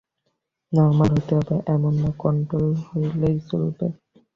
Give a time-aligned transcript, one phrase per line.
[0.71, 3.87] Normal হতে হবে এমন না, কন্ট্রোল হলেই চলবে।